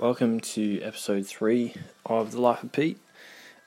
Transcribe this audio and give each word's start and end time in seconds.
Welcome 0.00 0.40
to 0.40 0.80
episode 0.80 1.26
three 1.26 1.74
of 2.06 2.32
The 2.32 2.40
Life 2.40 2.62
of 2.62 2.72
Pete. 2.72 2.96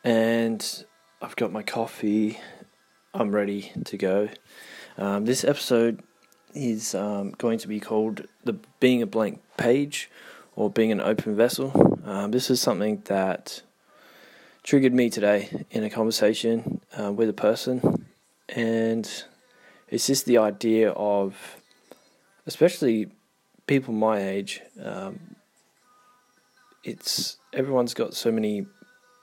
And 0.04 0.84
I've 1.21 1.36
got 1.36 1.52
my 1.52 1.62
coffee, 1.62 2.39
I'm 3.13 3.36
ready 3.36 3.71
to 3.86 3.98
go. 3.98 4.29
Um, 4.98 5.25
this 5.25 5.43
episode 5.43 6.02
is 6.55 6.96
um, 6.96 7.36
going 7.38 7.59
to 7.59 7.68
be 7.68 7.80
called 7.80 8.25
The 8.46 8.54
Being 8.80 9.04
a 9.04 9.05
Blank 9.05 9.43
Page 9.57 10.09
or 10.55 10.71
Being 10.71 10.91
an 10.91 11.00
Open 11.02 11.36
Vessel. 11.36 12.00
Um, 12.04 12.32
this 12.32 12.50
is 12.50 12.59
something 12.59 13.04
that 13.05 13.61
triggered 14.63 14.95
me 14.95 15.11
today 15.11 15.65
in 15.70 15.84
a 15.84 15.89
conversation 15.91 16.81
uh, 17.00 17.13
with 17.13 17.29
a 17.29 17.34
person, 17.34 18.07
and 18.50 19.07
it's 19.88 20.07
just 20.07 20.25
the 20.25 20.39
idea 20.39 20.89
of, 20.93 21.61
especially 22.47 23.11
people 23.68 23.94
my 23.94 24.20
age, 24.20 24.62
um, 24.81 25.36
it's 26.84 27.38
everyone's 27.54 27.94
got 27.94 28.14
so 28.14 28.32
many 28.32 28.66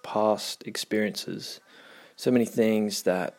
past 0.03 0.67
experiences, 0.67 1.61
so 2.17 2.31
many 2.31 2.47
things 2.47 3.03
that 3.03 3.37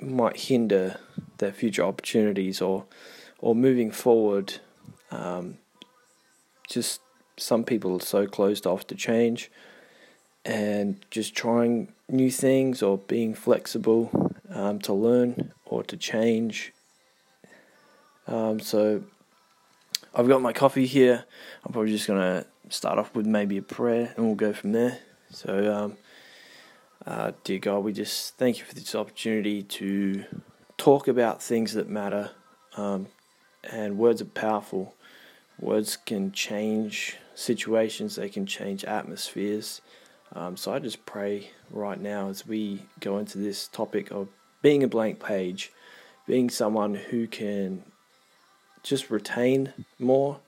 might 0.00 0.36
hinder 0.36 0.98
their 1.38 1.52
future 1.52 1.82
opportunities 1.82 2.60
or 2.60 2.84
or 3.38 3.54
moving 3.54 3.90
forward. 3.90 4.60
Um, 5.10 5.58
just 6.68 7.00
some 7.36 7.64
people 7.64 7.96
are 7.96 8.00
so 8.00 8.26
closed 8.26 8.66
off 8.66 8.86
to 8.88 8.94
change 8.94 9.50
and 10.44 11.04
just 11.10 11.34
trying 11.34 11.92
new 12.08 12.30
things 12.30 12.82
or 12.82 12.98
being 12.98 13.34
flexible 13.34 14.32
um, 14.50 14.78
to 14.80 14.92
learn 14.92 15.52
or 15.64 15.82
to 15.84 15.96
change. 15.96 16.72
Um, 18.26 18.60
so 18.60 19.04
I've 20.18 20.28
got 20.28 20.40
my 20.40 20.54
coffee 20.54 20.86
here. 20.86 21.26
I'm 21.62 21.72
probably 21.72 21.92
just 21.92 22.06
going 22.06 22.18
to 22.18 22.46
start 22.70 22.98
off 22.98 23.14
with 23.14 23.26
maybe 23.26 23.58
a 23.58 23.62
prayer 23.62 24.14
and 24.16 24.24
we'll 24.24 24.34
go 24.34 24.54
from 24.54 24.72
there. 24.72 25.00
So, 25.30 25.74
um, 25.74 25.96
uh, 27.04 27.32
dear 27.44 27.58
God, 27.58 27.80
we 27.80 27.92
just 27.92 28.38
thank 28.38 28.58
you 28.58 28.64
for 28.64 28.74
this 28.74 28.94
opportunity 28.94 29.62
to 29.62 30.24
talk 30.78 31.06
about 31.06 31.42
things 31.42 31.74
that 31.74 31.90
matter. 31.90 32.30
Um, 32.78 33.08
and 33.70 33.98
words 33.98 34.22
are 34.22 34.26
powerful. 34.26 34.94
Words 35.60 35.98
can 35.98 36.32
change 36.32 37.18
situations, 37.34 38.16
they 38.16 38.30
can 38.30 38.46
change 38.46 38.86
atmospheres. 38.86 39.82
Um, 40.34 40.56
so 40.56 40.72
I 40.72 40.78
just 40.78 41.04
pray 41.04 41.50
right 41.70 42.00
now 42.00 42.30
as 42.30 42.46
we 42.46 42.86
go 43.00 43.18
into 43.18 43.36
this 43.36 43.68
topic 43.68 44.10
of 44.10 44.28
being 44.62 44.82
a 44.82 44.88
blank 44.88 45.20
page, 45.20 45.72
being 46.26 46.48
someone 46.48 46.94
who 46.94 47.26
can 47.26 47.84
just 48.82 49.10
retain 49.10 49.72
more, 49.98 50.38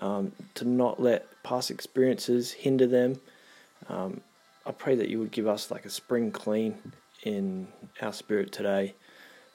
um, 0.00 0.32
to 0.54 0.66
not 0.66 1.00
let 1.00 1.26
past 1.42 1.70
experiences 1.70 2.52
hinder 2.52 2.86
them. 2.86 3.20
Um, 3.88 4.20
I 4.64 4.72
pray 4.72 4.94
that 4.96 5.08
you 5.08 5.18
would 5.18 5.32
give 5.32 5.46
us 5.46 5.70
like 5.70 5.84
a 5.84 5.90
spring 5.90 6.30
clean 6.30 6.76
in 7.24 7.68
our 8.00 8.12
spirit 8.12 8.52
today. 8.52 8.94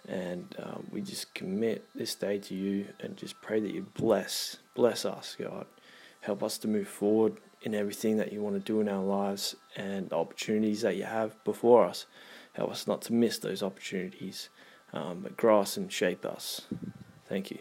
And 0.08 0.56
um, 0.62 0.88
we 0.92 1.02
just 1.02 1.34
commit 1.34 1.86
this 1.94 2.16
day 2.16 2.38
to 2.40 2.56
you 2.56 2.88
and 3.00 3.18
just 3.18 3.42
pray 3.42 3.60
that 3.60 3.74
you 3.74 3.88
bless, 3.96 4.58
bless 4.74 5.06
us, 5.06 5.36
God. 5.38 5.66
Help 6.22 6.44
us 6.44 6.58
to 6.60 6.68
move 6.68 6.88
forward 6.88 7.38
in 7.62 7.74
everything 7.74 8.18
that 8.18 8.32
you 8.32 8.42
want 8.42 8.56
to 8.56 8.62
do 8.62 8.80
in 8.80 8.88
our 8.88 9.04
lives 9.04 9.56
and 9.76 10.10
the 10.10 10.16
opportunities 10.16 10.82
that 10.82 10.96
you 10.96 11.04
have 11.04 11.42
before 11.44 11.86
us. 11.86 12.06
Help 12.54 12.72
us 12.72 12.88
not 12.88 13.02
to 13.04 13.14
miss 13.14 13.38
those 13.40 13.62
opportunities, 13.62 14.50
um, 14.94 15.20
but 15.22 15.38
grow 15.38 15.62
us 15.62 15.78
and 15.78 15.92
shape 15.92 16.26
us. 16.26 16.62
Thank 17.28 17.52
you. 17.52 17.60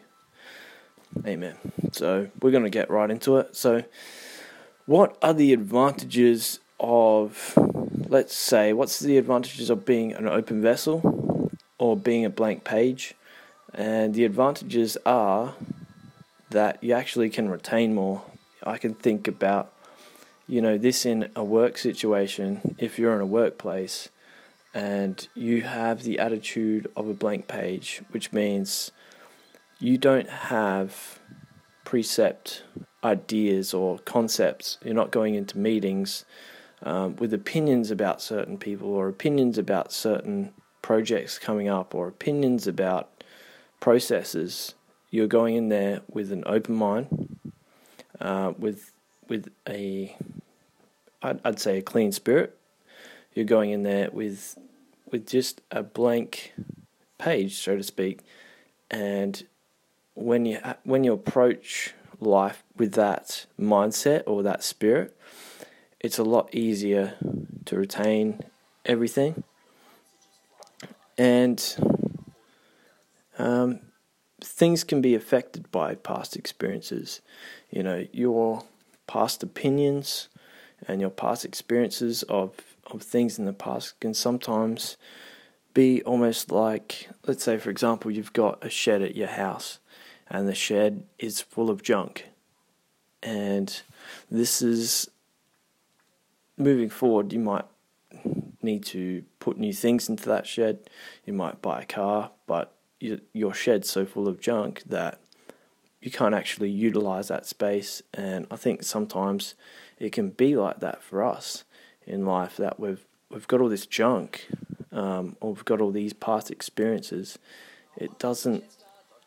Amen. 1.25 1.57
So 1.93 2.29
we're 2.41 2.51
going 2.51 2.65
to 2.65 2.71
get 2.71 2.91
right 2.91 3.11
into 3.11 3.37
it. 3.37 3.57
So, 3.57 3.85
what 4.87 5.17
are 5.23 5.35
the 5.35 5.53
advantages 5.53 6.61
of, 6.79 7.55
let's 8.09 8.35
say, 8.35 8.73
what's 8.73 9.01
the 9.01 9.19
advantages 9.19 9.71
of 9.71 9.85
being 9.85 10.13
an 10.13 10.29
open 10.29 10.63
vessel 10.63 11.51
or 11.79 11.97
being 11.97 12.25
a 12.25 12.31
blank 12.31 12.65
page? 12.65 13.15
And 13.75 14.15
the 14.15 14.25
advantages 14.25 14.97
are 15.05 15.55
that 16.51 16.83
you 16.83 16.93
actually 16.93 17.31
can 17.31 17.49
retain 17.49 17.95
more. 17.95 18.23
I 18.63 18.79
can 18.79 18.95
think 18.95 19.27
about, 19.27 19.73
you 20.47 20.63
know, 20.63 20.79
this 20.79 21.05
in 21.05 21.31
a 21.35 21.45
work 21.45 21.79
situation. 21.79 22.77
If 22.79 22.99
you're 22.99 23.15
in 23.15 23.21
a 23.21 23.27
workplace 23.27 24.09
and 24.73 25.27
you 25.35 25.63
have 25.63 26.03
the 26.03 26.19
attitude 26.19 26.91
of 26.97 27.09
a 27.09 27.15
blank 27.15 27.49
page, 27.49 28.03
which 28.11 28.33
means 28.33 28.93
you 29.79 29.99
don't 29.99 30.29
have 30.29 31.19
precept 31.85 32.63
ideas 33.05 33.73
or 33.75 33.99
concepts. 34.01 34.79
You're 34.85 34.95
not 34.95 35.11
going 35.11 35.35
into 35.35 35.59
meetings 35.59 36.25
um, 36.83 37.17
with 37.17 37.33
opinions 37.33 37.91
about 37.91 38.21
certain 38.21 38.59
people 38.59 38.89
or 38.89 39.09
opinions 39.09 39.59
about 39.59 39.93
certain 39.93 40.53
projects 40.83 41.39
coming 41.39 41.69
up 41.69 41.95
or 41.95 42.09
opinions 42.09 42.67
about 42.67 43.25
processes. 43.81 44.75
You're 45.11 45.27
going 45.27 45.55
in 45.55 45.69
there 45.69 46.01
with 46.11 46.33
an 46.33 46.43
open 46.47 46.75
mind, 46.75 47.39
uh, 48.21 48.53
with 48.59 48.93
with 49.29 49.51
a 49.69 50.17
I'd, 51.23 51.41
I'd 51.45 51.61
say 51.61 51.79
a 51.79 51.83
clean 51.83 52.13
spirit. 52.13 52.59
You're 53.35 53.45
going 53.45 53.71
in 53.71 53.83
there 53.83 54.11
with 54.11 54.59
with 55.11 55.27
just 55.27 55.61
a 55.71 55.83
blank 55.83 56.53
page, 57.19 57.59
so 57.59 57.77
to 57.77 57.83
speak, 57.83 58.21
and 58.91 59.45
when 60.17 60.47
you 60.47 60.59
when 60.83 61.05
you 61.05 61.13
approach 61.13 61.95
life 62.19 62.65
with 62.77 62.95
that 62.95 63.47
mindset 63.61 64.23
or 64.27 64.43
that 64.43 64.65
spirit, 64.65 65.17
it's 66.01 66.19
a 66.19 66.25
lot 66.25 66.53
easier 66.55 67.15
to 67.67 67.77
retain 67.77 68.41
everything. 68.85 69.45
And 71.19 71.63
um, 73.39 73.81
things 74.43 74.85
can 74.85 75.01
be 75.01 75.15
affected 75.15 75.71
by 75.71 75.95
past 75.95 76.35
experiences. 76.35 77.21
You 77.71 77.83
know, 77.83 78.07
your 78.13 78.65
past 79.07 79.43
opinions 79.43 80.29
and 80.89 81.01
your 81.01 81.11
past 81.11 81.45
experiences 81.45 82.23
of, 82.25 82.53
of 82.87 83.03
things 83.03 83.39
in 83.39 83.45
the 83.45 83.53
past 83.53 83.99
can 84.01 84.15
sometimes 84.15 84.97
be 85.75 86.03
almost 86.05 86.51
like, 86.51 87.11
let's 87.27 87.45
say, 87.45 87.59
for 87.59 87.69
example, 87.69 88.11
you've 88.11 88.33
got 88.33 88.65
a 88.65 88.71
shed 88.71 89.03
at 89.03 89.15
your 89.15 89.29
house 89.29 89.79
and 90.29 90.49
the 90.49 90.55
shed 90.55 91.05
is 91.19 91.41
full 91.41 91.71
of 91.71 91.83
junk. 91.83 92.27
And 93.23 93.81
this 94.31 94.63
is 94.63 95.11
moving 96.57 96.91
forward, 96.91 97.33
you 97.33 97.39
might 97.39 97.65
need 98.63 98.85
to 98.85 99.25
put 99.41 99.59
new 99.59 99.73
things 99.73 100.09
into 100.09 100.29
that 100.29 100.47
shed. 100.47 100.91
You 101.25 101.33
might 101.33 101.63
buy 101.63 101.83
a 101.83 101.87
car, 101.87 102.31
but 102.47 102.73
your 103.01 103.55
shed's 103.55 103.91
so 103.91 104.07
full 104.07 104.27
of 104.27 104.41
junk 104.41 104.83
that 104.87 105.21
you 106.01 106.11
can't 106.11 106.35
actually 106.35 106.71
utilize 106.71 107.29
that 107.29 107.47
space. 107.47 108.03
And 108.15 108.47
I 108.51 108.57
think 108.57 108.83
sometimes 108.83 109.55
it 109.99 110.13
can 110.13 110.31
be 110.31 110.57
like 110.57 110.81
that 110.81 111.03
for 111.03 111.23
us 111.23 111.65
in 112.07 112.27
life 112.27 112.57
that 112.57 112.79
we've 112.79 113.05
we've 113.31 113.49
got 113.49 113.61
all 113.61 113.69
this 113.69 113.87
junk, 113.87 114.47
um, 114.93 115.37
or 115.41 115.53
we've 115.53 115.65
got 115.65 115.81
all 115.81 115.91
these 115.91 116.13
past 116.13 116.51
experiences. 116.51 117.39
It 117.97 118.19
doesn't 118.19 118.65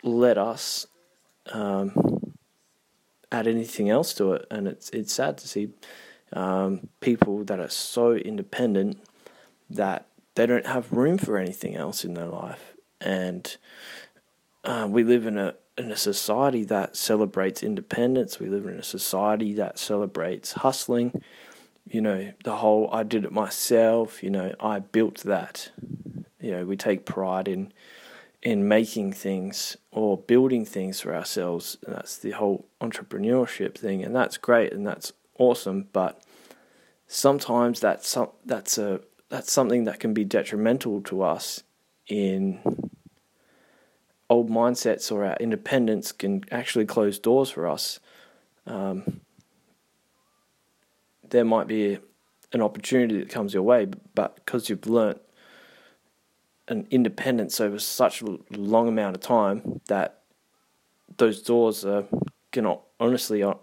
let 0.03 0.37
us 0.37 0.87
um, 1.51 2.33
add 3.31 3.47
anything 3.47 3.89
else 3.89 4.13
to 4.15 4.33
it, 4.33 4.45
and 4.51 4.67
it's 4.67 4.89
it's 4.89 5.13
sad 5.13 5.37
to 5.39 5.47
see 5.47 5.69
um, 6.33 6.89
people 6.99 7.43
that 7.45 7.59
are 7.59 7.69
so 7.69 8.13
independent 8.13 8.99
that 9.69 10.07
they 10.35 10.45
don't 10.45 10.65
have 10.65 10.91
room 10.91 11.17
for 11.17 11.37
anything 11.37 11.75
else 11.75 12.03
in 12.03 12.13
their 12.13 12.27
life, 12.27 12.73
and 13.01 13.57
uh, 14.63 14.87
we 14.89 15.03
live 15.03 15.25
in 15.25 15.37
a 15.37 15.55
in 15.77 15.91
a 15.91 15.97
society 15.97 16.63
that 16.65 16.95
celebrates 16.95 17.63
independence. 17.63 18.39
We 18.39 18.49
live 18.49 18.65
in 18.65 18.77
a 18.77 18.83
society 18.83 19.53
that 19.53 19.79
celebrates 19.79 20.53
hustling. 20.53 21.21
You 21.89 22.01
know, 22.01 22.33
the 22.43 22.57
whole 22.57 22.89
I 22.91 23.03
did 23.03 23.23
it 23.23 23.31
myself, 23.31 24.21
you 24.21 24.29
know, 24.29 24.53
I 24.59 24.79
built 24.79 25.21
that. 25.21 25.71
You 26.39 26.51
know, 26.51 26.65
we 26.65 26.77
take 26.77 27.05
pride 27.05 27.47
in 27.47 27.73
in 28.41 28.67
making 28.67 29.13
things 29.13 29.75
or 29.91 30.17
building 30.17 30.65
things 30.65 31.01
for 31.01 31.13
ourselves. 31.15 31.77
And 31.85 31.95
that's 31.95 32.17
the 32.17 32.31
whole 32.31 32.67
entrepreneurship 32.81 33.77
thing, 33.77 34.03
and 34.03 34.15
that's 34.15 34.37
great 34.37 34.73
and 34.73 34.85
that's 34.85 35.13
awesome. 35.37 35.87
But 35.91 36.23
sometimes 37.07 37.79
that's 37.79 38.07
some, 38.07 38.29
that's 38.45 38.77
a 38.77 39.01
that's 39.29 39.51
something 39.51 39.83
that 39.83 39.99
can 39.99 40.13
be 40.13 40.23
detrimental 40.23 41.01
to 41.01 41.21
us 41.21 41.63
in 42.07 42.59
old 44.29 44.49
mindsets 44.49 45.11
or 45.11 45.25
our 45.25 45.35
independence 45.39 46.11
can 46.11 46.43
actually 46.51 46.85
close 46.85 47.19
doors 47.19 47.49
for 47.49 47.67
us. 47.67 47.99
Um, 48.65 49.21
there 51.29 51.45
might 51.45 51.67
be 51.67 51.99
an 52.53 52.61
opportunity 52.61 53.19
that 53.19 53.29
comes 53.29 53.53
your 53.53 53.63
way, 53.63 53.87
but 54.15 54.35
because 54.35 54.69
you've 54.69 54.87
learnt 54.87 55.21
an 56.69 56.87
independence 56.91 57.59
over 57.59 57.79
such 57.79 58.21
a 58.21 58.37
long 58.51 58.87
amount 58.87 59.15
of 59.15 59.21
time 59.21 59.81
that 59.87 60.21
those 61.17 61.41
doors 61.41 61.83
are 61.83 62.05
cannot 62.51 62.81
honestly 62.99 63.43
uh, 63.43 63.53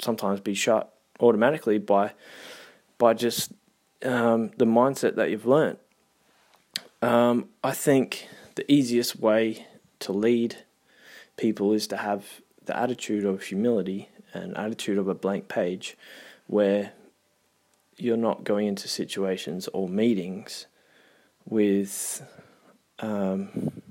sometimes 0.00 0.40
be 0.40 0.54
shut 0.54 0.92
automatically 1.20 1.78
by 1.78 2.12
by 2.98 3.14
just 3.14 3.52
um, 4.04 4.50
the 4.56 4.64
mindset 4.64 5.14
that 5.16 5.30
you've 5.30 5.46
learned. 5.46 5.78
Um, 7.00 7.48
I 7.62 7.72
think 7.72 8.28
the 8.54 8.70
easiest 8.70 9.18
way 9.18 9.66
to 10.00 10.12
lead 10.12 10.56
people 11.36 11.72
is 11.72 11.86
to 11.88 11.96
have 11.96 12.40
the 12.64 12.76
attitude 12.76 13.24
of 13.24 13.42
humility 13.42 14.08
and 14.32 14.56
attitude 14.56 14.98
of 14.98 15.08
a 15.08 15.14
blank 15.14 15.48
page 15.48 15.96
where 16.46 16.92
you're 17.96 18.16
not 18.16 18.44
going 18.44 18.66
into 18.66 18.88
situations 18.88 19.68
or 19.72 19.88
meetings 19.88 20.66
with 21.46 22.22
um, 22.98 23.82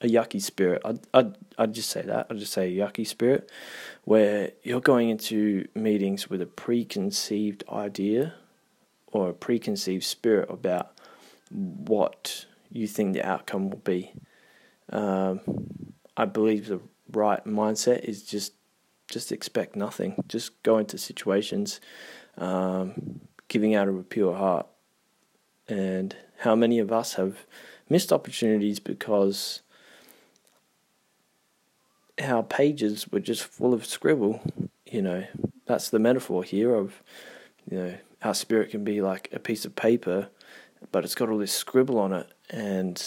a 0.00 0.06
yucky 0.06 0.40
spirit. 0.40 0.82
I'd, 0.84 1.00
I'd, 1.12 1.36
I'd 1.58 1.74
just 1.74 1.90
say 1.90 2.02
that. 2.02 2.26
I'd 2.30 2.38
just 2.38 2.52
say 2.52 2.68
a 2.68 2.86
yucky 2.86 3.06
spirit 3.06 3.50
where 4.04 4.52
you're 4.62 4.80
going 4.80 5.08
into 5.08 5.66
meetings 5.74 6.28
with 6.28 6.42
a 6.42 6.46
preconceived 6.46 7.64
idea 7.70 8.34
or 9.06 9.30
a 9.30 9.34
preconceived 9.34 10.04
spirit 10.04 10.50
about 10.50 10.92
what 11.50 12.46
you 12.70 12.86
think 12.86 13.14
the 13.14 13.26
outcome 13.26 13.70
will 13.70 13.78
be. 13.78 14.12
Um, 14.90 15.40
I 16.16 16.24
believe 16.26 16.66
the 16.66 16.80
right 17.10 17.44
mindset 17.44 18.00
is 18.00 18.22
just 18.22 18.52
just 19.10 19.32
expect 19.32 19.76
nothing. 19.76 20.22
Just 20.28 20.62
go 20.62 20.78
into 20.78 20.98
situations, 20.98 21.80
um, 22.38 23.20
giving 23.48 23.74
out 23.74 23.86
of 23.86 23.96
a 23.96 24.02
pure 24.02 24.34
heart. 24.34 24.66
And 25.68 26.14
how 26.38 26.54
many 26.54 26.78
of 26.78 26.92
us 26.92 27.14
have 27.14 27.46
missed 27.88 28.12
opportunities 28.12 28.80
because 28.80 29.60
our 32.22 32.42
pages 32.42 33.08
were 33.10 33.20
just 33.20 33.44
full 33.44 33.74
of 33.74 33.84
scribble. 33.84 34.40
You 34.86 35.02
know, 35.02 35.24
that's 35.66 35.90
the 35.90 35.98
metaphor 35.98 36.44
here 36.44 36.74
of, 36.74 37.02
you 37.70 37.78
know, 37.78 37.94
our 38.22 38.34
spirit 38.34 38.70
can 38.70 38.84
be 38.84 39.00
like 39.00 39.28
a 39.32 39.38
piece 39.38 39.64
of 39.64 39.76
paper, 39.76 40.28
but 40.92 41.04
it's 41.04 41.14
got 41.14 41.28
all 41.28 41.38
this 41.38 41.52
scribble 41.52 41.98
on 41.98 42.12
it. 42.12 42.26
And 42.50 43.02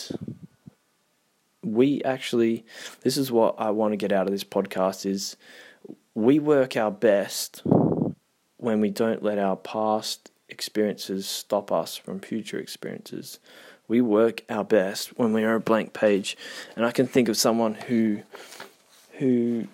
we 1.64 2.04
actually, 2.04 2.66
this 3.02 3.18
is 3.18 3.32
what 3.32 3.56
I 3.58 3.72
want 3.72 3.94
to 3.94 3.98
get 3.98 4.12
out 4.12 4.28
of 4.28 4.32
this 4.32 4.44
podcast 4.44 5.06
is 5.06 5.38
we 6.14 6.40
work 6.40 6.76
our 6.76 6.92
best 6.92 7.62
when 8.58 8.82
we 8.82 8.90
don't 8.90 9.24
let 9.24 9.38
our 9.38 9.56
past 9.56 10.32
experiences 10.50 11.28
stop 11.28 11.72
us 11.72 11.96
from 11.98 12.20
future 12.20 12.60
experiences. 12.60 13.40
We 13.88 14.02
work 14.02 14.44
our 14.50 14.64
best 14.64 15.18
when 15.18 15.34
we 15.34 15.44
are 15.44 15.56
a 15.56 15.60
blank 15.60 15.94
page. 15.94 16.38
And 16.76 16.86
I 16.86 16.92
can 16.92 17.08
think 17.08 17.30
of 17.30 17.38
someone 17.38 17.76
who 17.76 18.24
who 19.14 19.68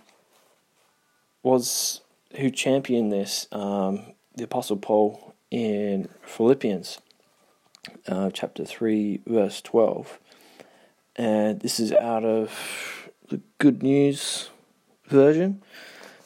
was 1.42 2.02
who 2.38 2.50
championed 2.50 3.12
this, 3.12 3.48
um, 3.52 4.14
the 4.36 4.46
Apostle 4.46 4.78
Paul 4.78 5.34
in 5.52 6.10
Philippians 6.24 7.00
uh, 8.08 8.30
chapter 8.32 8.66
three, 8.66 9.22
verse 9.28 9.62
twelve, 9.62 10.20
and 11.16 11.60
this 11.60 11.80
is 11.80 11.92
out 11.92 12.24
of 12.24 13.10
the 13.30 13.42
Good 13.58 13.84
News 13.84 14.50
version, 15.08 15.62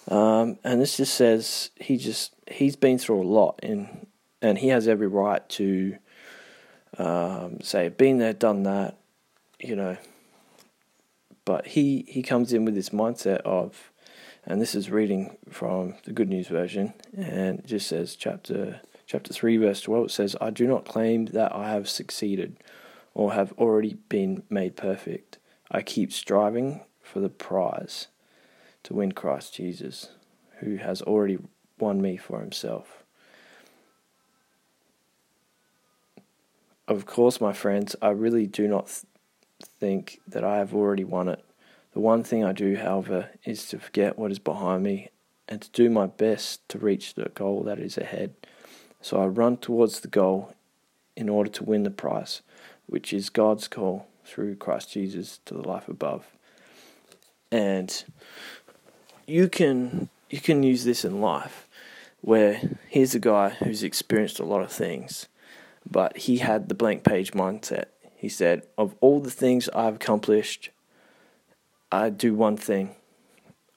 um, 0.08 0.60
and 0.64 0.80
this 0.80 0.98
just 0.98 1.16
says 1.16 1.72
he 1.76 1.98
just 1.98 2.34
he's 2.50 2.76
been 2.76 2.98
through 2.98 3.22
a 3.22 3.28
lot, 3.28 3.60
and 3.64 4.08
and 4.42 4.58
he 4.58 4.70
has 4.70 4.88
every 4.88 5.08
right 5.08 5.48
to 5.50 5.98
um, 6.98 7.62
say, 7.62 7.90
been 7.90 8.18
there, 8.18 8.34
done 8.34 8.64
that, 8.64 8.98
you 9.60 9.76
know, 9.76 9.98
but 11.46 11.68
he, 11.68 12.06
he 12.08 12.22
comes 12.22 12.54
in 12.54 12.66
with 12.66 12.76
this 12.76 12.90
mindset 12.90 13.42
of, 13.42 13.92
and 14.46 14.62
this 14.62 14.76
is 14.76 14.90
reading 14.90 15.38
from 15.50 15.96
the 16.06 16.12
Good 16.12 16.30
News 16.30 16.48
version, 16.48 16.94
and 17.16 17.60
it 17.60 17.66
just 17.66 17.88
says 17.88 18.16
chapter 18.16 18.82
chapter 19.06 19.34
three 19.34 19.58
verse 19.58 19.82
twelve. 19.82 20.06
It 20.06 20.12
says, 20.12 20.36
"I 20.40 20.50
do 20.50 20.68
not 20.68 20.86
claim 20.86 21.26
that 21.28 21.54
I 21.54 21.70
have 21.70 21.90
succeeded, 21.90 22.58
or 23.14 23.34
have 23.34 23.52
already 23.54 23.98
been 24.08 24.44
made 24.50 24.78
perfect. 24.78 25.38
I 25.70 25.82
keep 25.82 26.14
striving 26.14 26.82
for 27.02 27.20
the 27.20 27.30
prize, 27.30 28.08
to 28.84 28.94
win 28.94 29.12
Christ 29.12 29.54
Jesus, 29.56 30.12
who 30.60 30.78
has 30.78 31.02
already 31.02 31.40
won 31.78 32.02
me 32.02 32.16
for 32.16 32.40
Himself." 32.40 33.04
Of 36.88 37.06
course, 37.06 37.42
my 37.42 37.54
friends, 37.54 37.96
I 38.02 38.10
really 38.10 38.48
do 38.48 38.68
not 38.68 39.04
think 39.80 40.22
that 40.28 40.44
I 40.44 40.58
have 40.58 40.74
already 40.74 41.04
won 41.04 41.28
it. 41.28 41.44
The 41.94 42.00
one 42.00 42.24
thing 42.24 42.46
I 42.46 42.54
do, 42.54 42.76
however, 42.76 43.32
is 43.44 43.68
to 43.70 43.80
forget 43.80 44.18
what 44.18 44.32
is 44.32 44.40
behind 44.40 44.84
me 44.84 45.10
and 45.50 45.62
to 45.62 45.70
do 45.72 45.90
my 45.90 46.06
best 46.06 46.68
to 46.70 46.78
reach 46.78 47.14
the 47.14 47.30
goal 47.30 47.64
that 47.64 47.80
is 47.80 47.98
ahead. 47.98 48.36
So 49.02 49.22
I 49.22 49.26
run 49.26 49.58
towards 49.58 50.00
the 50.00 50.08
goal 50.08 50.54
in 51.16 51.30
order 51.30 51.50
to 51.50 51.64
win 51.64 51.84
the 51.84 51.90
prize, 51.90 52.42
which 52.86 53.12
is 53.12 53.30
God's 53.30 53.68
call 53.68 54.08
through 54.24 54.56
Christ 54.56 54.92
Jesus 54.92 55.40
to 55.46 55.54
the 55.54 55.68
life 55.68 55.88
above. 55.88 56.28
And 57.52 58.04
you 59.26 59.50
can 59.50 60.10
you 60.30 60.42
can 60.42 60.64
use 60.64 60.84
this 60.84 61.06
in 61.06 61.22
life 61.22 61.68
where 62.22 62.60
here's 62.90 63.16
a 63.16 63.20
guy 63.20 63.50
who's 63.50 63.84
experienced 63.84 64.40
a 64.40 64.46
lot 64.46 64.62
of 64.62 64.72
things, 64.72 65.28
but 65.90 66.18
he 66.18 66.38
had 66.38 66.70
the 66.70 66.76
blank 66.76 67.04
page 67.04 67.32
mindset 67.32 67.86
he 68.18 68.30
said, 68.30 68.64
Of 68.78 68.96
all 69.00 69.20
the 69.20 69.32
things 69.32 69.70
I've 69.70 69.96
accomplished, 69.96 70.72
I 71.92 72.10
do 72.10 72.34
one 72.34 72.58
thing. 72.58 72.96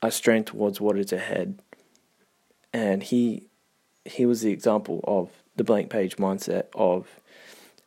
I 0.02 0.08
strain 0.08 0.44
towards 0.44 0.80
what 0.80 0.98
is 0.98 1.12
ahead. 1.12 1.60
And 2.72 3.02
he 3.02 3.48
he 4.06 4.24
was 4.24 4.40
the 4.40 4.50
example 4.50 5.04
of 5.04 5.28
the 5.56 5.62
blank 5.62 5.90
page 5.90 6.16
mindset 6.16 6.64
of 6.74 7.20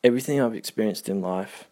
everything 0.03 0.39
I've 0.39 0.53
experienced 0.53 1.09
in 1.09 1.21
life, 1.21 1.65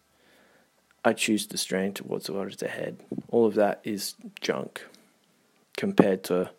I 1.04 1.12
choose 1.12 1.46
to 1.46 1.56
strain 1.56 1.94
towards 1.94 2.28
what 2.28 2.48
is 2.48 2.60
ahead. 2.60 2.98
All 3.28 3.46
of 3.46 3.54
that 3.54 3.80
is 3.84 4.14
junk 4.40 4.84
compared 5.76 6.24
to 6.24 6.50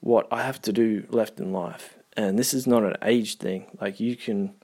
what 0.00 0.26
I 0.32 0.42
have 0.42 0.60
to 0.62 0.72
do 0.72 1.06
left 1.10 1.38
in 1.38 1.52
life. 1.52 1.96
And 2.16 2.36
this 2.36 2.52
is 2.52 2.66
not 2.66 2.82
an 2.82 2.96
age 3.02 3.36
thing. 3.36 3.66
Like 3.80 4.00
you 4.00 4.16
can 4.16 4.54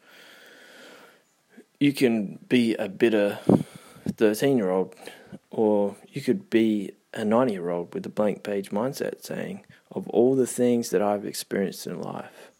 you 1.80 1.92
can 1.92 2.38
be 2.48 2.74
a 2.74 2.88
bitter 2.88 3.38
13 4.16 4.56
year 4.56 4.70
old, 4.70 4.94
or 5.50 5.96
you 6.08 6.20
could 6.20 6.50
be 6.50 6.92
a 7.14 7.24
90 7.24 7.52
year 7.52 7.70
old 7.70 7.94
with 7.94 8.04
a 8.06 8.10
blank 8.10 8.42
page 8.42 8.70
mindset 8.70 9.22
saying, 9.22 9.64
Of 9.92 10.08
all 10.08 10.34
the 10.34 10.46
things 10.46 10.90
that 10.90 11.02
I've 11.02 11.24
experienced 11.24 11.86
in 11.86 12.00
life, 12.00 12.50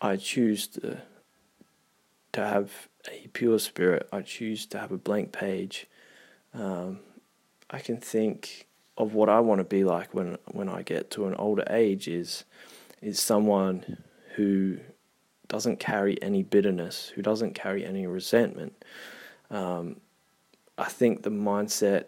I 0.00 0.16
choose 0.16 0.66
to, 0.68 1.02
to 2.32 2.40
have 2.46 2.88
a 3.10 3.28
pure 3.28 3.58
spirit. 3.58 4.08
I 4.12 4.22
choose 4.22 4.66
to 4.66 4.78
have 4.78 4.92
a 4.92 4.98
blank 4.98 5.32
page. 5.32 5.86
Um, 6.52 7.00
I 7.70 7.78
can 7.78 7.98
think 7.98 8.66
of 8.98 9.14
what 9.14 9.28
I 9.28 9.40
want 9.40 9.60
to 9.60 9.64
be 9.64 9.84
like 9.84 10.12
when 10.14 10.36
when 10.46 10.68
I 10.68 10.82
get 10.82 11.10
to 11.12 11.26
an 11.26 11.34
older 11.34 11.64
age 11.70 12.08
is 12.08 12.44
is 13.00 13.20
someone 13.20 14.02
who 14.34 14.78
doesn't 15.50 15.80
carry 15.80 16.20
any 16.22 16.42
bitterness, 16.42 17.12
who 17.14 17.22
doesn't 17.22 17.54
carry 17.54 17.84
any 17.84 18.06
resentment. 18.06 18.72
Um, 19.50 19.96
I 20.78 20.84
think 20.84 21.24
the 21.24 21.30
mindset 21.30 22.04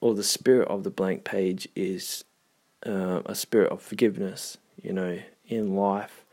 or 0.00 0.14
the 0.14 0.22
spirit 0.22 0.68
of 0.68 0.84
the 0.84 0.90
blank 0.90 1.24
page 1.24 1.66
is 1.74 2.24
uh, 2.86 3.22
a 3.24 3.34
spirit 3.34 3.72
of 3.72 3.80
forgiveness. 3.80 4.58
You 4.82 4.92
know, 4.92 5.18
in 5.48 5.74
life, 5.74 6.24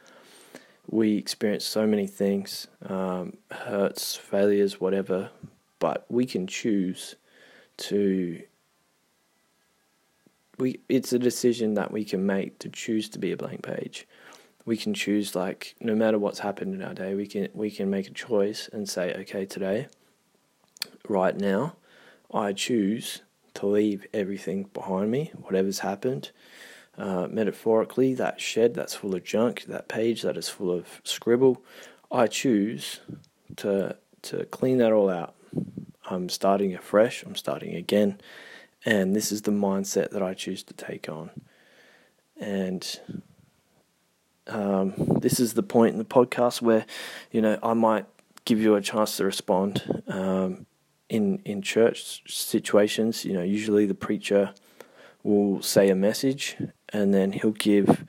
we 0.89 1.15
experience 1.15 1.63
so 1.63 1.87
many 1.87 2.05
things 2.05 2.67
um, 2.85 3.37
hurts, 3.49 4.15
failures, 4.17 4.81
whatever, 4.81 5.29
but 5.79 6.05
we 6.09 6.25
can 6.25 6.47
choose 6.47 7.15
to. 7.77 8.41
We, 10.57 10.81
it's 10.89 11.13
a 11.13 11.17
decision 11.17 11.75
that 11.75 11.91
we 11.91 12.03
can 12.03 12.25
make 12.25 12.59
to 12.59 12.69
choose 12.69 13.07
to 13.09 13.19
be 13.19 13.31
a 13.31 13.37
blank 13.37 13.63
page 13.63 14.05
we 14.65 14.77
can 14.77 14.93
choose 14.93 15.35
like 15.35 15.75
no 15.79 15.95
matter 15.95 16.19
what's 16.19 16.39
happened 16.39 16.73
in 16.73 16.81
our 16.81 16.93
day 16.93 17.13
we 17.13 17.27
can 17.27 17.47
we 17.53 17.71
can 17.71 17.89
make 17.89 18.07
a 18.07 18.13
choice 18.13 18.69
and 18.71 18.87
say 18.87 19.13
okay 19.13 19.45
today 19.45 19.87
right 21.07 21.37
now 21.37 21.75
i 22.33 22.53
choose 22.53 23.21
to 23.53 23.65
leave 23.65 24.05
everything 24.13 24.63
behind 24.73 25.11
me 25.11 25.31
whatever's 25.35 25.79
happened. 25.79 26.31
Uh, 26.97 27.25
metaphorically 27.31 28.13
that 28.13 28.39
shed 28.41 28.73
that's 28.73 28.93
full 28.93 29.15
of 29.15 29.23
junk 29.23 29.63
that 29.63 29.87
page 29.87 30.21
that 30.21 30.35
is 30.35 30.49
full 30.49 30.69
of 30.69 31.01
scribble 31.05 31.63
i 32.11 32.27
choose 32.27 32.99
to 33.55 33.95
to 34.21 34.45
clean 34.45 34.77
that 34.77 34.91
all 34.91 35.09
out. 35.09 35.33
I'm 36.09 36.27
starting 36.27 36.75
afresh 36.75 37.23
i'm 37.23 37.35
starting 37.35 37.75
again 37.75 38.19
and 38.83 39.15
this 39.15 39.31
is 39.31 39.43
the 39.43 39.51
mindset 39.51 40.11
that 40.11 40.21
i 40.21 40.33
choose 40.33 40.63
to 40.63 40.73
take 40.73 41.07
on. 41.07 41.29
And 42.39 42.99
um, 44.47 44.93
this 45.21 45.39
is 45.39 45.53
the 45.53 45.63
point 45.63 45.93
in 45.93 45.99
the 45.99 46.05
podcast 46.05 46.61
where, 46.61 46.85
you 47.31 47.41
know, 47.41 47.57
I 47.61 47.73
might 47.73 48.05
give 48.45 48.59
you 48.59 48.75
a 48.75 48.81
chance 48.81 49.17
to 49.17 49.25
respond. 49.25 50.03
Um, 50.07 50.65
in 51.09 51.41
in 51.43 51.61
church 51.61 52.23
situations, 52.25 53.25
you 53.25 53.33
know, 53.33 53.43
usually 53.43 53.85
the 53.85 53.93
preacher 53.93 54.53
will 55.23 55.61
say 55.61 55.89
a 55.89 55.95
message 55.95 56.55
and 56.93 57.13
then 57.13 57.33
he'll 57.33 57.51
give 57.51 58.05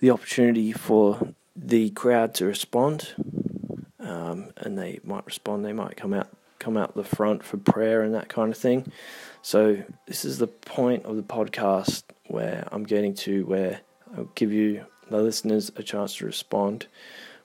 the 0.00 0.10
opportunity 0.10 0.70
for 0.72 1.32
the 1.56 1.90
crowd 1.90 2.34
to 2.34 2.44
respond, 2.44 3.14
um, 3.98 4.50
and 4.58 4.78
they 4.78 5.00
might 5.02 5.24
respond. 5.24 5.64
They 5.64 5.72
might 5.72 5.96
come 5.96 6.12
out 6.12 6.28
come 6.58 6.76
out 6.76 6.94
the 6.94 7.04
front 7.04 7.42
for 7.42 7.56
prayer 7.56 8.02
and 8.02 8.14
that 8.14 8.28
kind 8.28 8.50
of 8.50 8.58
thing. 8.58 8.92
So 9.42 9.82
this 10.06 10.24
is 10.24 10.38
the 10.38 10.46
point 10.46 11.04
of 11.04 11.16
the 11.16 11.22
podcast 11.22 12.02
where 12.26 12.66
I'm 12.72 12.84
getting 12.84 13.14
to 13.14 13.44
where 13.46 13.80
I'll 14.16 14.30
give 14.34 14.52
you 14.52 14.84
the 15.10 15.18
listeners 15.18 15.70
a 15.76 15.82
chance 15.82 16.16
to 16.16 16.26
respond. 16.26 16.86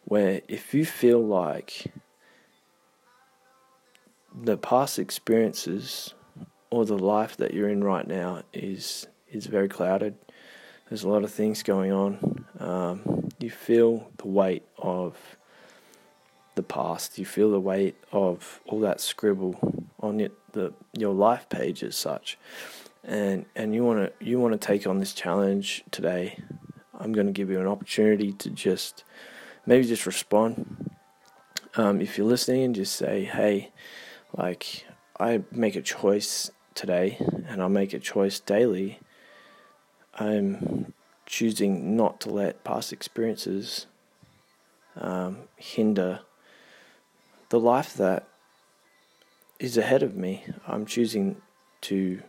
Where 0.06 0.42
if 0.48 0.74
you 0.74 0.86
feel 0.86 1.24
like 1.24 1.92
the 4.34 4.58
past 4.58 4.98
experiences 4.98 6.14
or 6.70 6.86
the 6.86 6.98
life 6.98 7.38
that 7.38 7.54
you're 7.54 7.70
in 7.70 7.84
right 7.84 8.08
now 8.08 8.44
is 8.54 9.08
is 9.32 9.46
very 9.46 9.68
clouded. 9.68 10.16
There's 10.90 11.04
a 11.04 11.10
lot 11.10 11.24
of 11.24 11.32
things 11.32 11.64
going 11.64 11.92
on. 11.92 12.46
Um, 12.60 13.30
you 13.40 13.50
feel 13.50 14.10
the 14.18 14.28
weight 14.28 14.64
of 14.78 15.16
the 16.56 16.64
past. 16.64 17.18
You 17.18 17.26
feel 17.26 17.52
the 17.52 17.60
weight 17.60 17.96
of 18.12 18.60
all 18.66 18.82
that 18.82 19.00
scribble 19.00 19.86
on 20.00 20.20
your, 20.20 20.30
the 20.52 20.74
your 20.98 21.14
life 21.14 21.48
page 21.50 21.84
as 21.84 21.96
such, 21.96 22.38
and 23.04 23.46
and 23.56 23.74
you 23.74 23.84
want 23.84 24.00
to 24.00 24.26
you 24.26 24.40
want 24.40 24.54
to 24.54 24.68
take 24.68 24.88
on 24.88 25.00
this 25.00 25.14
challenge 25.14 25.84
today. 25.92 26.40
I'm 27.02 27.14
going 27.14 27.26
to 27.26 27.34
give 27.34 27.50
you 27.50 27.60
an 27.60 27.68
opportunity 27.68 28.32
to 28.34 28.50
just 28.52 29.04
maybe 29.66 29.88
just 29.88 30.06
respond. 30.06 30.92
Um, 31.76 32.00
if 32.00 32.18
you're 32.18 32.28
listening, 32.28 32.74
just 32.74 32.96
say, 32.96 33.24
"Hey, 33.26 33.72
like 34.38 34.86
I 35.20 35.42
make 35.52 35.76
a 35.76 35.82
choice 35.82 36.52
today, 36.76 37.18
and 37.48 37.62
I 37.62 37.68
make 37.68 37.94
a 37.94 38.00
choice 38.00 38.40
daily. 38.40 39.00
I'm 40.14 40.94
choosing 41.26 41.96
not 41.96 42.22
to 42.22 42.30
let 42.30 42.64
past 42.64 42.94
experiences 42.94 43.88
um, 44.96 45.38
hinder 45.56 46.20
the 47.50 47.60
life 47.60 47.96
that 47.96 48.28
is 49.60 49.76
ahead 49.76 50.04
of 50.04 50.16
me. 50.16 50.46
I'm 50.68 50.86
choosing 50.86 51.42
to 51.82 52.22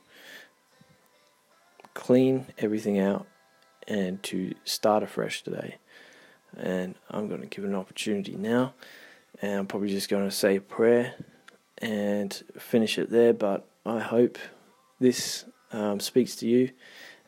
clean 1.92 2.46
everything 2.58 2.98
out 2.98 3.26
and 3.88 4.22
to 4.24 4.54
start 4.64 5.02
afresh 5.02 5.42
today. 5.42 5.76
And 6.56 6.94
I'm 7.10 7.28
going 7.28 7.40
to 7.40 7.46
give 7.46 7.64
it 7.64 7.68
an 7.68 7.74
opportunity 7.74 8.36
now. 8.36 8.74
And 9.40 9.60
I'm 9.60 9.66
probably 9.66 9.88
just 9.88 10.08
going 10.08 10.24
to 10.24 10.30
say 10.30 10.56
a 10.56 10.60
prayer 10.60 11.14
and 11.78 12.32
finish 12.58 12.98
it 12.98 13.10
there. 13.10 13.32
But 13.32 13.66
I 13.84 14.00
hope 14.00 14.38
this 15.00 15.44
um, 15.72 16.00
speaks 16.00 16.36
to 16.36 16.46
you. 16.46 16.70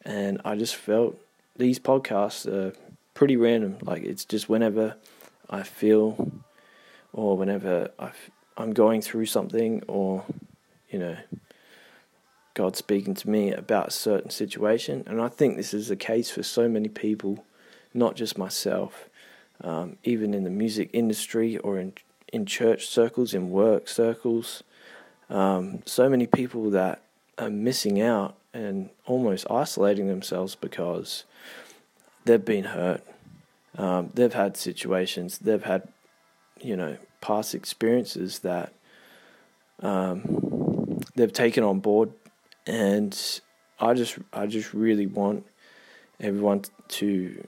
And 0.04 0.40
I 0.44 0.56
just 0.56 0.76
felt 0.76 1.18
these 1.56 1.78
podcasts 1.78 2.46
are 2.46 2.74
pretty 3.14 3.36
random. 3.36 3.78
Like 3.82 4.02
it's 4.02 4.24
just 4.24 4.48
whenever 4.48 4.96
I 5.48 5.62
feel, 5.62 6.32
or 7.12 7.36
whenever 7.36 7.90
i 7.98 8.10
am 8.58 8.72
going 8.72 9.00
through 9.00 9.26
something, 9.26 9.82
or 9.88 10.24
you 10.90 10.98
know, 10.98 11.16
God 12.54 12.76
speaking 12.76 13.14
to 13.14 13.28
me 13.28 13.52
about 13.52 13.88
a 13.88 13.92
certain 13.92 14.30
situation. 14.30 15.04
And 15.06 15.20
I 15.20 15.28
think 15.28 15.56
this 15.56 15.74
is 15.74 15.88
the 15.88 15.96
case 15.96 16.30
for 16.30 16.42
so 16.42 16.68
many 16.68 16.88
people, 16.88 17.44
not 17.92 18.16
just 18.16 18.38
myself. 18.38 19.08
Um, 19.60 19.98
even 20.02 20.34
in 20.34 20.44
the 20.44 20.50
music 20.50 20.90
industry 20.92 21.58
or 21.58 21.78
in 21.78 21.92
in 22.32 22.44
church 22.44 22.86
circles, 22.86 23.32
in 23.32 23.50
work 23.50 23.86
circles, 23.86 24.64
um, 25.30 25.82
so 25.86 26.08
many 26.08 26.26
people 26.26 26.70
that 26.70 27.00
are 27.38 27.50
missing 27.50 28.00
out 28.00 28.34
and 28.52 28.90
almost 29.06 29.48
isolating 29.50 30.08
themselves 30.08 30.56
because 30.56 31.24
they've 32.24 32.44
been 32.44 32.64
hurt. 32.64 33.02
Um, 33.76 34.10
they've 34.14 34.32
had 34.32 34.56
situations, 34.56 35.38
they've 35.38 35.62
had, 35.62 35.88
you 36.60 36.76
know, 36.76 36.96
past 37.20 37.54
experiences 37.54 38.40
that 38.40 38.72
um, 39.80 41.00
they've 41.14 41.32
taken 41.32 41.64
on 41.64 41.80
board, 41.80 42.12
and 42.66 43.40
I 43.78 43.94
just, 43.94 44.18
I 44.32 44.46
just 44.46 44.72
really 44.74 45.06
want 45.06 45.46
everyone 46.20 46.64
to 46.88 47.46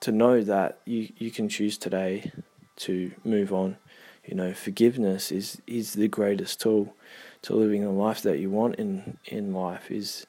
to 0.00 0.12
know 0.12 0.42
that 0.42 0.78
you, 0.84 1.08
you 1.18 1.30
can 1.30 1.48
choose 1.48 1.76
today 1.76 2.30
to 2.76 3.10
move 3.24 3.52
on. 3.52 3.76
You 4.24 4.34
know, 4.34 4.52
forgiveness 4.52 5.32
is 5.32 5.60
is 5.66 5.94
the 5.94 6.08
greatest 6.08 6.60
tool 6.60 6.94
to 7.42 7.54
living 7.54 7.82
the 7.82 7.90
life 7.90 8.22
that 8.22 8.38
you 8.38 8.50
want 8.50 8.76
in 8.76 9.18
in 9.24 9.54
life. 9.54 9.90
Is 9.90 10.26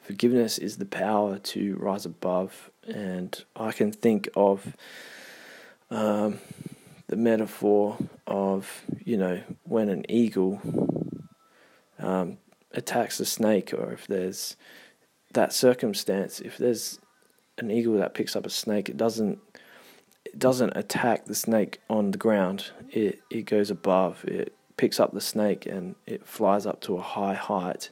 forgiveness 0.00 0.56
is 0.58 0.76
the 0.76 0.86
power 0.86 1.38
to 1.38 1.76
rise 1.76 2.06
above, 2.06 2.70
and 2.86 3.44
I 3.56 3.72
can 3.72 3.90
think 3.90 4.28
of 4.36 4.76
um, 5.90 6.38
the 7.08 7.16
metaphor 7.16 7.98
of 8.26 8.82
you 9.04 9.16
know 9.16 9.42
when 9.64 9.88
an 9.88 10.08
eagle 10.08 10.60
um, 11.98 12.38
attacks 12.72 13.20
a 13.20 13.24
snake, 13.24 13.72
or 13.72 13.92
if 13.92 14.06
there's 14.06 14.56
that 15.32 15.52
circumstance, 15.52 16.40
if 16.40 16.58
there's 16.58 16.98
an 17.58 17.70
eagle 17.70 17.94
that 17.98 18.14
picks 18.14 18.34
up 18.34 18.46
a 18.46 18.50
snake, 18.50 18.88
it 18.88 18.96
doesn't 18.96 19.38
it 20.24 20.38
doesn't 20.38 20.76
attack 20.76 21.24
the 21.24 21.34
snake 21.34 21.80
on 21.88 22.10
the 22.10 22.18
ground. 22.18 22.70
It 22.90 23.20
it 23.30 23.42
goes 23.42 23.70
above. 23.70 24.24
It 24.24 24.54
picks 24.76 25.00
up 25.00 25.12
the 25.12 25.20
snake 25.20 25.66
and 25.66 25.94
it 26.06 26.26
flies 26.26 26.66
up 26.66 26.80
to 26.82 26.96
a 26.96 27.02
high 27.02 27.34
height. 27.34 27.90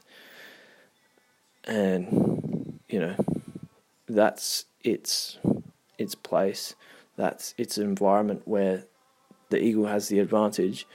And 1.65 2.79
you 2.87 2.99
know, 2.99 3.15
that's 4.07 4.65
its 4.83 5.37
its 5.97 6.15
place. 6.15 6.75
That's 7.15 7.53
its 7.57 7.77
environment 7.77 8.43
where 8.45 8.85
the 9.49 9.61
eagle 9.61 9.87
has 9.87 10.07
the 10.07 10.19
advantage. 10.19 10.87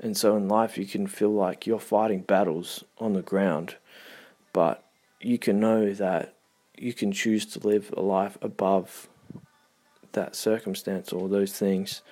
And 0.00 0.16
so 0.16 0.36
in 0.36 0.48
life, 0.48 0.76
you 0.76 0.86
can 0.86 1.06
feel 1.06 1.32
like 1.32 1.66
you're 1.66 1.78
fighting 1.78 2.20
battles 2.20 2.84
on 2.98 3.12
the 3.12 3.22
ground, 3.22 3.76
but 4.52 4.84
you 5.20 5.38
can 5.38 5.60
know 5.60 5.92
that 5.94 6.34
you 6.76 6.92
can 6.92 7.12
choose 7.12 7.46
to 7.46 7.66
live 7.66 7.92
a 7.96 8.02
life 8.02 8.36
above 8.42 9.08
that 10.12 10.34
circumstance 10.34 11.12
or 11.12 11.28
those 11.28 11.52
things. 11.52 12.02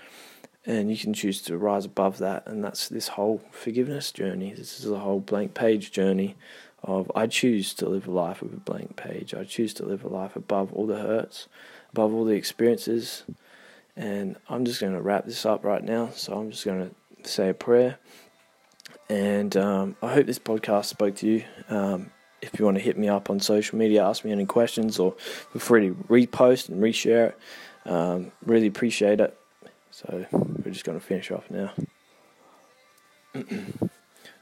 And 0.64 0.90
you 0.90 0.96
can 0.96 1.12
choose 1.12 1.42
to 1.42 1.58
rise 1.58 1.84
above 1.84 2.18
that. 2.18 2.46
And 2.46 2.62
that's 2.62 2.88
this 2.88 3.08
whole 3.08 3.42
forgiveness 3.50 4.12
journey. 4.12 4.52
This 4.52 4.78
is 4.78 4.90
a 4.90 5.00
whole 5.00 5.20
blank 5.20 5.54
page 5.54 5.90
journey 5.90 6.36
of 6.82 7.10
i 7.14 7.26
choose 7.26 7.74
to 7.74 7.88
live 7.88 8.08
a 8.08 8.10
life 8.10 8.42
with 8.42 8.52
a 8.52 8.60
blank 8.60 8.96
page. 8.96 9.34
I 9.34 9.44
choose 9.44 9.72
to 9.74 9.84
live 9.84 10.04
a 10.04 10.08
life 10.08 10.36
above 10.36 10.72
all 10.72 10.86
the 10.86 10.98
hurts 10.98 11.48
above 11.92 12.14
all 12.14 12.24
the 12.24 12.34
experiences. 12.34 13.24
And 13.96 14.36
i'm 14.48 14.64
just 14.64 14.80
going 14.80 14.94
to 14.94 15.00
wrap 15.00 15.24
this 15.24 15.46
up 15.46 15.64
right 15.64 15.82
now. 15.82 16.10
So 16.14 16.34
i'm 16.34 16.50
just 16.50 16.64
going 16.64 16.88
to 16.88 16.94
say 17.30 17.48
a 17.48 17.54
prayer 17.54 17.98
and 19.08 19.56
um, 19.56 19.96
i 20.02 20.12
hope 20.12 20.26
this 20.26 20.38
podcast 20.38 20.86
spoke 20.86 21.14
to 21.16 21.26
you 21.26 21.44
um, 21.68 22.10
if 22.40 22.58
you 22.58 22.64
want 22.64 22.76
to 22.76 22.82
hit 22.82 22.98
me 22.98 23.08
up 23.08 23.30
on 23.30 23.40
social 23.40 23.78
media 23.78 24.04
ask 24.04 24.24
me 24.24 24.32
any 24.32 24.46
questions 24.46 24.98
or 24.98 25.12
feel 25.12 25.60
free 25.60 25.88
to 25.88 25.94
repost 26.08 26.68
and 26.68 26.82
reshare 26.82 27.28
it 27.28 27.38
um, 27.84 28.32
really 28.44 28.66
appreciate 28.66 29.20
it. 29.20 29.36
So 29.90 30.24
we're 30.32 30.72
just 30.72 30.84
going 30.84 30.98
to 30.98 31.04
finish 31.04 31.30
off 31.30 31.50
now. 31.50 31.72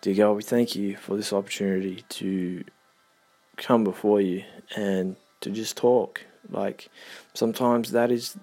Dear 0.01 0.15
God, 0.15 0.33
we 0.33 0.43
thank 0.43 0.77
you 0.77 0.97
for 0.97 1.17
this 1.17 1.33
opportunity 1.33 2.05
to 2.09 2.65
come 3.57 3.85
before 3.85 4.21
you 4.21 4.45
and 4.77 5.17
to 5.41 5.51
just 5.51 5.77
talk. 5.77 6.23
Like 6.49 6.89
sometimes 7.35 7.93
that 7.93 8.11
is 8.11 8.37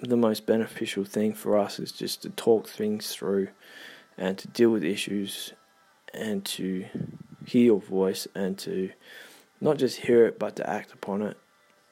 the 0.00 0.16
most 0.16 0.46
beneficial 0.46 1.04
thing 1.04 1.34
for 1.34 1.58
us 1.58 1.78
is 1.78 1.92
just 1.92 2.22
to 2.22 2.30
talk 2.30 2.68
things 2.68 3.12
through 3.12 3.48
and 4.16 4.38
to 4.38 4.48
deal 4.48 4.70
with 4.70 4.84
issues 4.84 5.52
and 6.14 6.44
to 6.44 6.84
hear 7.44 7.64
your 7.64 7.80
voice 7.80 8.28
and 8.34 8.58
to 8.58 8.90
not 9.60 9.76
just 9.76 9.98
hear 9.98 10.26
it 10.26 10.38
but 10.38 10.56
to 10.56 10.68
act 10.68 10.92
upon 10.92 11.22
it. 11.22 11.36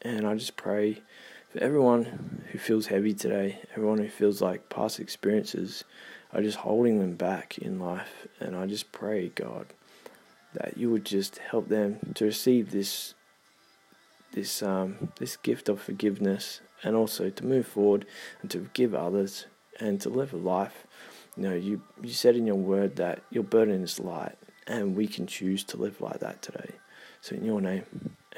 And 0.02 0.26
I 0.26 0.34
just 0.34 0.56
pray 0.56 1.02
for 1.50 1.58
everyone 1.58 2.44
who 2.52 2.58
feels 2.58 2.86
heavy 2.86 3.12
today, 3.12 3.60
everyone 3.72 3.98
who 3.98 4.08
feels 4.08 4.40
like 4.40 4.68
past 4.68 5.00
experiences 5.00 5.84
are 6.32 6.42
just 6.42 6.58
holding 6.58 7.00
them 7.00 7.14
back 7.14 7.58
in 7.58 7.80
life. 7.80 8.28
And 8.38 8.54
I 8.54 8.66
just 8.66 8.92
pray, 8.92 9.30
God, 9.30 9.66
that 10.54 10.76
you 10.76 10.90
would 10.90 11.04
just 11.04 11.38
help 11.38 11.68
them 11.68 11.98
to 12.14 12.24
receive 12.24 12.70
this 12.70 13.14
this 14.32 14.62
um, 14.62 15.12
this 15.18 15.36
gift 15.36 15.68
of 15.68 15.80
forgiveness 15.80 16.60
and 16.82 16.96
also 16.96 17.30
to 17.30 17.44
move 17.44 17.66
forward 17.66 18.06
and 18.42 18.50
to 18.50 18.68
give 18.74 18.94
others 18.94 19.46
and 19.80 20.00
to 20.00 20.08
live 20.08 20.32
a 20.32 20.36
life. 20.36 20.86
You 21.36 21.42
know, 21.42 21.54
you, 21.54 21.82
you 22.02 22.12
said 22.12 22.36
in 22.36 22.46
your 22.46 22.56
word 22.56 22.96
that 22.96 23.22
your 23.30 23.44
burden 23.44 23.82
is 23.82 24.00
light 24.00 24.36
and 24.66 24.96
we 24.96 25.06
can 25.06 25.26
choose 25.26 25.64
to 25.64 25.76
live 25.76 26.00
like 26.00 26.20
that 26.20 26.42
today. 26.42 26.70
So 27.20 27.36
in 27.36 27.44
your 27.44 27.60
name, 27.60 27.84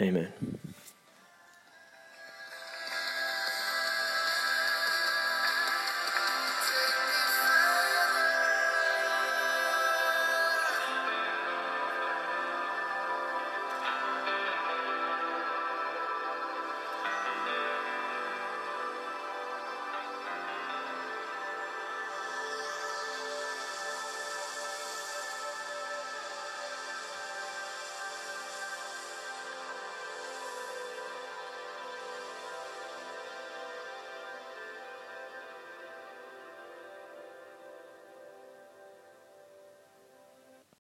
amen. 0.01 0.33